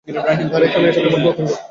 আর 0.07 0.61
এখন 0.63 0.81
এটা 0.85 0.99
তোমার 1.05 1.21
নতুন 1.27 1.45
ঘর। 1.45 1.61